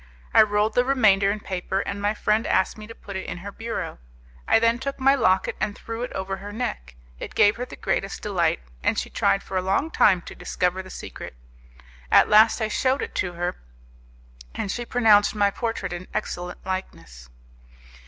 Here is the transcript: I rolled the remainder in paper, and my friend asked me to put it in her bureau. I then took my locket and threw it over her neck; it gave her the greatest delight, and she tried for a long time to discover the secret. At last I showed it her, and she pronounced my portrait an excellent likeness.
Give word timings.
I 0.33 0.41
rolled 0.41 0.73
the 0.73 0.83
remainder 0.83 1.29
in 1.31 1.41
paper, 1.41 1.81
and 1.81 2.01
my 2.01 2.15
friend 2.15 2.47
asked 2.47 2.75
me 2.75 2.87
to 2.87 2.95
put 2.95 3.15
it 3.15 3.27
in 3.27 3.37
her 3.45 3.51
bureau. 3.51 3.99
I 4.47 4.57
then 4.57 4.79
took 4.79 4.99
my 4.99 5.13
locket 5.13 5.55
and 5.59 5.75
threw 5.75 6.01
it 6.01 6.11
over 6.13 6.37
her 6.37 6.51
neck; 6.51 6.95
it 7.19 7.35
gave 7.35 7.57
her 7.57 7.65
the 7.65 7.75
greatest 7.75 8.23
delight, 8.23 8.61
and 8.81 8.97
she 8.97 9.11
tried 9.11 9.43
for 9.43 9.57
a 9.57 9.61
long 9.61 9.91
time 9.91 10.23
to 10.23 10.33
discover 10.33 10.81
the 10.81 10.89
secret. 10.89 11.35
At 12.11 12.29
last 12.29 12.61
I 12.61 12.67
showed 12.67 13.03
it 13.03 13.19
her, 13.19 13.57
and 14.55 14.71
she 14.71 14.85
pronounced 14.87 15.35
my 15.35 15.51
portrait 15.51 15.93
an 15.93 16.07
excellent 16.15 16.65
likeness. 16.65 17.29